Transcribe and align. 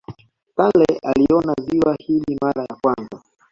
Stanley 0.51 0.99
aliona 1.03 1.53
ziwa 1.61 1.95
hili 1.99 2.37
mara 2.41 2.61
ya 2.61 2.75
kwanza 2.81 3.19